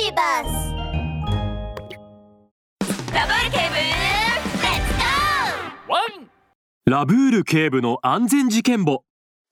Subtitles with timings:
[0.00, 0.48] ビバス
[3.12, 4.94] ラブール警部レッツ
[5.86, 6.30] ゴワン
[6.86, 9.02] ラブール警部の安全事件簿。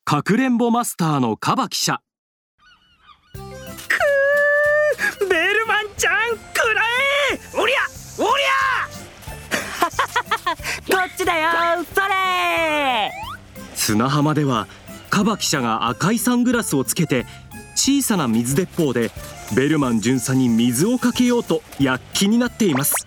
[0.04, 2.00] かくれんぼマスターのカバ記者。
[3.34, 3.40] ベ
[5.52, 6.82] ルマンちゃんくら
[7.32, 7.60] え。
[7.60, 7.78] おりゃ
[8.18, 8.28] おり
[10.96, 11.50] こ っちだよ
[11.92, 13.10] それ。
[13.74, 14.68] 砂浜では
[15.10, 17.26] カバ記者が赤いサングラスをつけて
[17.74, 19.10] 小さな水鉄砲で
[19.54, 23.06] ベルマン巡査に水をかけようと躍起になっています。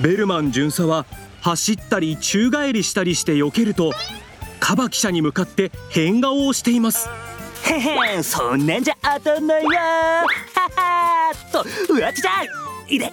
[0.00, 1.06] ベルマン巡査は
[1.40, 3.92] 走ったり宙返りしたりして避けると
[4.60, 7.08] カバ記者に向かって変顔をしています。
[7.64, 9.70] へへんそんなんじゃ当たんないよ。
[9.70, 10.26] は
[10.76, 12.44] はとうわちゃ
[12.88, 13.12] いで。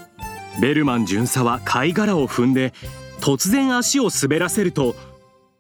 [0.60, 2.74] ベルマン巡査は貝殻を踏んで
[3.22, 4.96] 突然足を滑らせると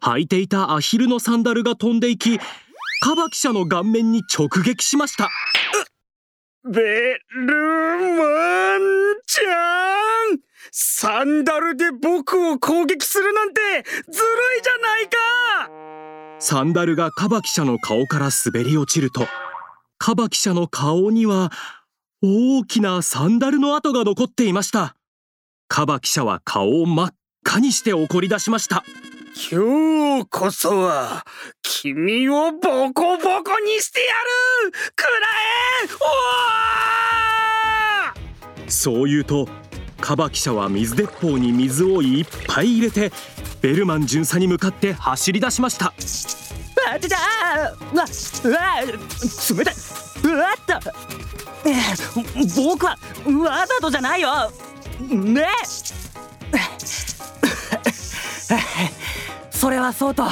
[0.02, 2.40] 履いていたアヒルのサンダルが飛んでいき
[3.02, 5.26] カバ記者の顔面に直撃しました。
[5.26, 5.30] ゃ
[6.68, 7.54] ベル
[8.18, 8.82] マン
[9.28, 10.40] ちゃん。
[10.72, 13.62] サンダルで僕を攻撃するなんて
[14.10, 14.26] ずる
[14.58, 16.40] いじゃないか。
[16.40, 19.28] サンダルがカバ記者の顔から滑り落ちると
[20.00, 21.52] カバ記者の顔には
[22.24, 24.96] 大きなサンダルの跡が残っていました。
[25.68, 28.84] カバ記者は顔を真っ赤にして怒り出しました。
[29.38, 31.26] 今日こそは
[31.62, 34.14] 君をボコボコにしてや
[34.66, 35.10] るくら
[35.84, 35.90] え
[38.64, 39.50] おーそう言うと
[40.00, 43.12] カバ記者は水鉄砲に水をいっぱい入れて
[43.62, 45.88] ベルマン巡査に向かって走り出しました。
[45.88, 45.94] あ
[47.00, 48.06] ちゃうわ
[48.44, 48.76] うわ
[49.58, 49.74] 冷たい
[50.24, 50.74] うわっと。
[51.68, 52.98] えー僕は
[53.50, 53.90] わざと。
[53.90, 54.50] じゃないよ
[55.10, 55.46] ね
[59.66, 60.26] それはそうと。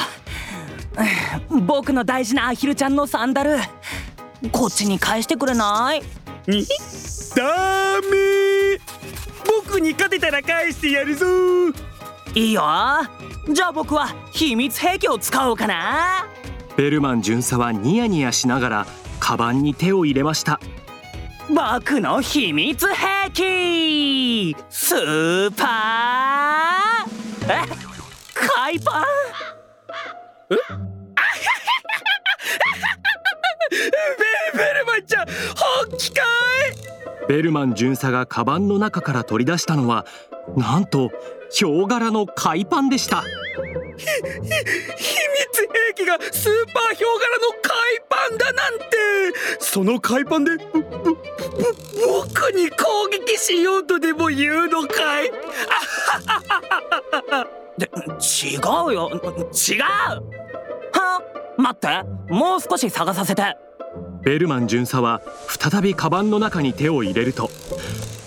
[1.49, 3.57] 僕の大事なアヒルちゃんのサンダル。
[4.51, 6.03] こっちに返してくれない？
[6.45, 6.67] に
[7.35, 8.79] ダメ。
[9.43, 11.25] 僕に勝てたら返してやるぞ。
[12.35, 12.61] いいよ。
[13.51, 16.27] じゃあ僕は秘密兵器を使おうかな。
[16.77, 18.85] ベルマン巡査はニヤニヤしながら
[19.19, 20.59] カバンに手を入れました。
[21.49, 24.55] 僕の秘密兵器。
[24.69, 27.51] スーパー。
[27.51, 27.93] え？
[28.65, 29.03] 海パン
[30.49, 30.57] ベ
[34.57, 35.35] ベルマンちゃん本
[35.97, 36.25] 気かい？
[37.27, 40.05] ベルマン巡査がカバンの中から取り出したのは
[40.57, 41.09] なんと
[41.51, 43.21] ヒョウ柄の海パンでした。
[43.23, 43.31] 秘密
[45.95, 48.85] 兵器がスーパーヒョウ柄の海パンだなんて！
[49.59, 51.15] その海パンでぼぼぼ
[52.25, 55.31] 僕に攻撃しようとでも言うのかい？
[57.77, 57.89] で
[58.19, 59.11] 違うよ。
[59.13, 59.81] 違う！
[59.81, 61.21] は？
[61.57, 62.03] 待って。
[62.33, 63.55] もう少し探させて。
[64.23, 67.49] ベルマン巡査は再びカバンの中に手を入れると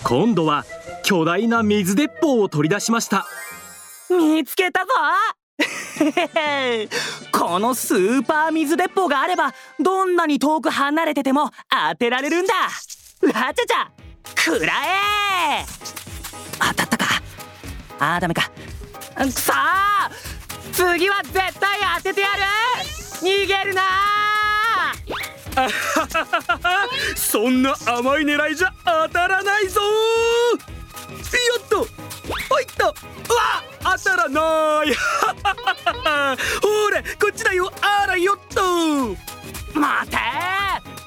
[0.05, 0.65] 今度は
[1.03, 3.27] 巨大な水鉄砲を取り出しました。
[4.11, 4.93] 見つけたぞ！
[7.33, 11.51] このスーパー水鉄砲があればどんなに遠く離れてても
[11.91, 12.55] 当てられるんだ！
[12.55, 13.91] わちゃちゃ
[14.35, 14.75] くら
[15.63, 15.65] え！
[16.59, 17.07] 当たったか。
[17.99, 18.51] あーダメか
[19.25, 20.11] くそー
[20.73, 22.43] 次は絶対当ててやる。
[23.23, 23.83] 逃げるな。
[27.17, 29.81] そんな甘い狙いじゃ当たらないぞ。
[29.81, 31.87] やっと
[32.51, 32.89] おいっとう
[33.35, 33.63] わ
[33.97, 34.95] 当たらない。
[36.61, 39.17] ほれこっちだよあらよっと。
[39.79, 40.17] 待て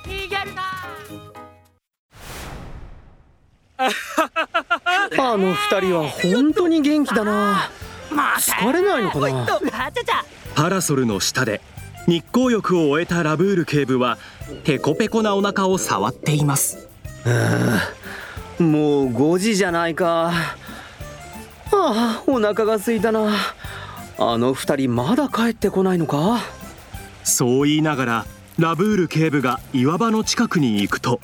[0.05, 0.63] 逃げるな。
[3.79, 7.69] あの二人は本当に元気だな
[8.39, 9.47] 疲れないのかな？
[10.55, 11.61] パラソルの下で
[12.07, 14.17] 日光浴を終えたラブール警部は
[14.63, 16.87] ペコペコなお腹を触っています。
[18.57, 20.31] もう5時じゃないか。
[20.31, 20.33] あ
[21.71, 23.31] あお腹が空いたな。
[24.17, 26.39] あの二人まだ帰ってこないのか？
[27.23, 28.25] そう言いながら
[28.57, 31.21] ラブール警部が岩場の近くに行くと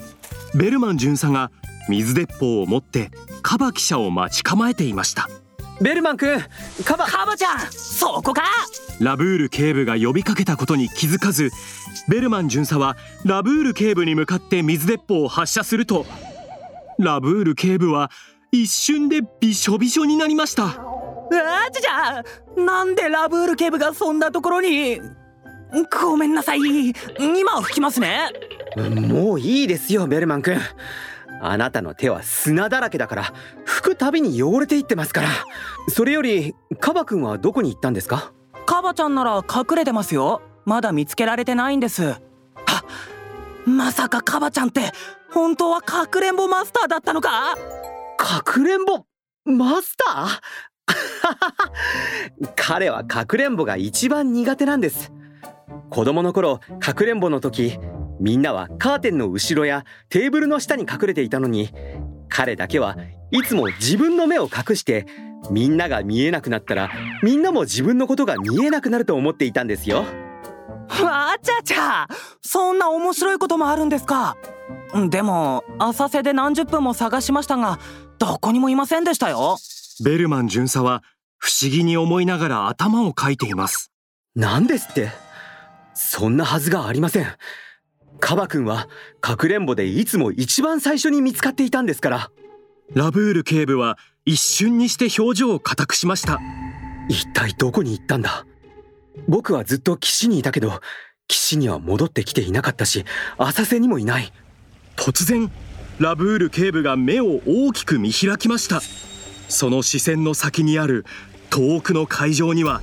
[0.53, 1.51] ベルマン巡査が
[1.89, 5.29] 水鉄砲を持ってカバ記者を待ち構えていました
[5.81, 6.39] ベルマン君
[6.85, 8.43] カバカバちゃんそこか？
[8.99, 11.51] ラブール警部が呼びかけたことに気づかず
[12.07, 12.95] ベルマン巡査は
[13.25, 16.05] ラブール警部に向かって水鉄砲を発射すると
[16.97, 18.09] ラブール警部は
[18.51, 20.65] 一瞬でびしょびしょになりました。
[20.65, 20.71] あ
[21.71, 22.23] ちゃちゃ
[22.61, 25.01] なんでラブール警部がそんなところに
[26.01, 26.59] ごめんなさい。
[27.19, 28.29] 今吹きますね。
[28.77, 30.57] もういいですよベルマン君
[31.41, 33.33] あなたの手は砂だらけだから
[33.65, 35.29] 拭くたびに汚れていってますから。
[35.89, 38.31] それよりカバ君はどこに行ったんですか？
[38.65, 40.41] カバちゃんなら隠れてますよ。
[40.65, 42.09] まだ見つけられてないんです。
[42.11, 42.19] あ
[43.65, 44.91] まさかカバちゃんって
[45.31, 47.55] 本当はかくれんぼマスターだったのか？
[48.17, 49.05] かくれんぼ？
[49.45, 50.39] マスター？
[52.55, 55.11] 彼はかくれんぼが一番苦手なんです。
[55.89, 57.77] 子供の頃かくれんぼの時
[58.19, 61.69] みんなはカーテンの後ろやテーブルの下に隠れていたのに
[62.29, 62.97] 彼だけは
[63.31, 65.05] いつも自分の目を隠して
[65.51, 66.89] みんなが見えなくなったら
[67.21, 70.05] みんなも自分のことが見えなくなると思っていたんですよ。
[71.03, 72.07] わちゃちゃ
[72.41, 74.37] そんな面白いこともあるんですか？
[75.09, 77.79] でも浅瀬で何十分も探しましたが
[78.17, 79.57] どこにもいませんでしたよ。
[80.03, 81.03] ベルマン巡査は
[81.37, 83.91] 不思議に思いながら頭をかいています。
[84.35, 85.09] 何ですって。
[85.93, 87.27] そんなはずがありません
[88.19, 88.87] カバ君は
[89.21, 92.31] かくれんぼでいつも一番最初に見つかっていたんですから。
[92.93, 96.39] ラブール警部は一瞬にして表情を固くしました。
[97.09, 98.45] 一体どこに行ったんだ？
[99.27, 100.81] 僕はずっと岸にいたけど
[101.27, 103.05] 岸には戻ってきていなかったし
[103.37, 104.31] 浅瀬にもいない。
[104.95, 105.51] 突然
[105.99, 108.81] ラブール警部が目を大きく見開きました。
[109.47, 111.05] その視線の先にある
[111.49, 112.81] 遠くの海上には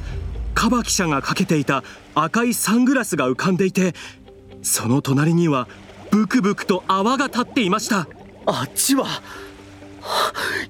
[0.54, 1.82] カバ記者がかけていた
[2.14, 3.94] 赤いサングラスが浮かんでいて
[4.62, 5.68] その隣には
[6.10, 8.08] ブクブクと泡が立っていました。
[8.46, 9.06] あっちは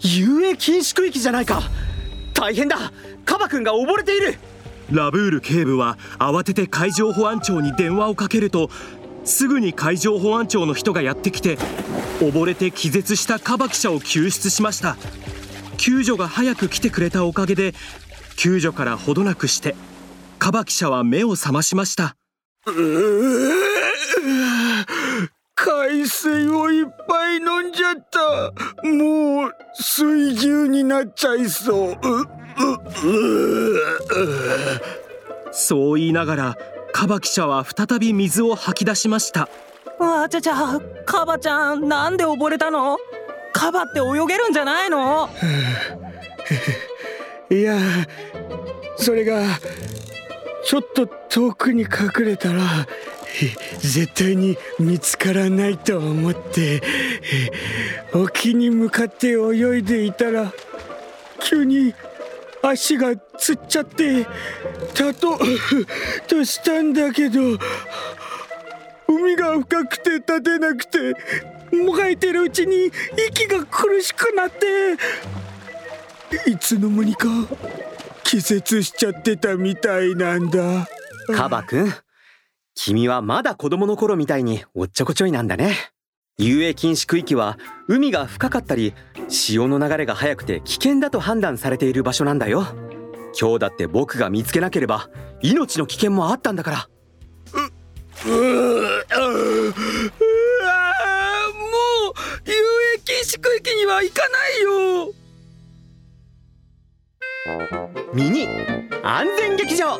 [0.01, 1.63] 遊泳禁止区域じゃないか。
[2.35, 2.93] 大変だ。
[3.25, 4.39] カバ君が溺れている。
[4.91, 8.69] ラブール警部は慌てて海上保安庁に電話をかけると
[9.25, 11.57] すぐに海上保安庁の人がやってきて
[12.21, 14.97] 溺れて気絶したカバ記者を救出しました。
[15.83, 17.75] 救助が早く来てくれたおかげで
[18.37, 19.75] 救助からほどなくして
[20.39, 22.17] カバ記者は目を覚ましました
[25.55, 28.53] 海水をいっぱい飲んじゃった。
[28.89, 31.91] もう水牛になっちゃいそう。
[31.91, 31.97] うう
[33.75, 33.81] う。
[35.53, 36.57] そう言いながら
[36.93, 39.49] カバ記者は再び水を吐き出しました。
[39.99, 42.99] わちゃちゃカバちゃんなんで溺れたの？
[43.53, 45.29] カバって泳げるんじゃないの？
[47.51, 47.77] いや
[48.97, 49.43] それが
[50.65, 52.61] ちょっと遠くに隠れたら
[53.79, 56.83] 絶対に見つからないと思って
[58.15, 60.53] 沖に向かって泳いでいたら
[61.41, 61.95] 急に
[62.63, 64.27] 足がつっちゃって
[64.95, 65.39] 立と
[66.29, 67.41] としたんだけど
[69.09, 71.15] 海が深くて立てなくて
[71.73, 72.93] もがいてるうちに
[73.29, 74.97] 息が苦しくなって
[76.51, 77.29] いつの間にか
[78.23, 80.89] 気絶しちゃってたみたいなんだ。
[81.35, 81.93] カバ君
[82.75, 85.77] 君はまだ子供の頃みたいにおっちょこちょいなんだね。
[86.39, 87.59] 遊泳禁止区域は
[87.89, 88.95] 海が深かったり
[89.29, 92.65] 潮の流れが速くて危険だと判断されている場所なんだよ。
[93.39, 95.09] 今日だって僕が見つけなければ
[95.43, 96.89] 命の危険もあったんだから。
[98.25, 99.73] うううわ
[101.53, 101.71] も
[102.11, 102.15] う
[102.47, 102.55] 遊
[102.97, 105.13] 泳禁止区域には行かないよ
[108.15, 108.47] ミニ
[109.03, 109.99] 安全劇場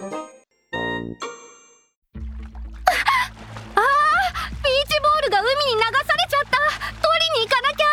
[5.75, 5.97] に流され
[6.29, 6.59] ちゃった。
[7.01, 7.87] 取りに行かなきゃ。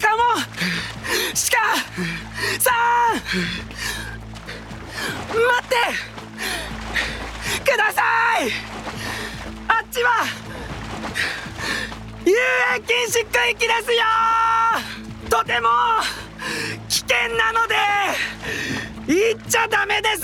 [0.00, 0.20] カモ
[1.34, 1.56] シカ
[2.58, 2.70] さ
[3.12, 3.16] ん
[5.34, 5.74] 待って
[7.70, 8.02] くださ
[8.40, 8.52] い。
[9.68, 10.08] あっちは。
[12.26, 14.04] 遊泳禁止区域ですよ。
[15.30, 15.68] とても
[16.88, 17.76] 危険なので。
[19.06, 20.22] 行っちゃダメです。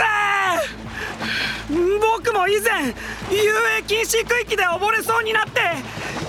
[1.74, 2.94] 僕も以前
[3.30, 5.60] 遊泳禁止区域で溺れそうになって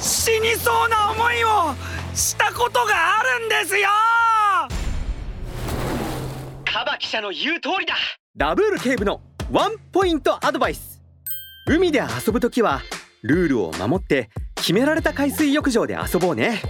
[0.02, 1.76] 死にそうな思いを
[2.16, 3.88] したことがあるんですよ！
[6.66, 7.96] カバ記者の言う通りだ。
[8.36, 9.22] ダブール警部の
[9.52, 11.02] ワンポイントアドバイス。
[11.68, 12.82] 海で遊ぶときは
[13.22, 16.62] ルールを守って決められた海水浴場で遊ぼうね。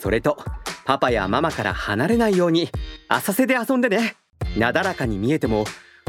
[0.00, 0.36] それと
[0.84, 2.68] パパやママから離れないように
[3.08, 4.16] 浅瀬で遊んでね。
[4.56, 5.64] なだらかに見えても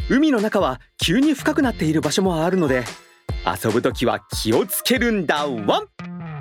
[0.10, 2.84] 海の中は急に深くなっている場所もあるので
[3.46, 5.48] 遊ぶときは気をつけるんだ。
[5.48, 6.35] ワン！